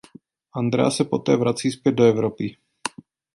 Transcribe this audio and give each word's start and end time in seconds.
Andrea 0.53 0.89
se 0.91 1.05
poté 1.05 1.35
vrací 1.37 1.71
zpět 1.71 1.91
do 1.91 2.03
Evropy. 2.03 2.57